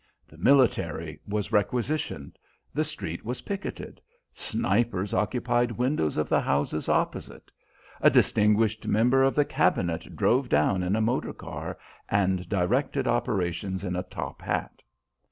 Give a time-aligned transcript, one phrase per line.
[0.27, 2.39] The military was requisitioned.
[2.73, 4.01] The street was picketed.
[4.33, 7.51] Snipers occupied windows of the houses opposite.
[8.01, 11.77] A distinguished member of the Cabinet drove down in a motor car,
[12.09, 14.81] and directed operations in a top hat.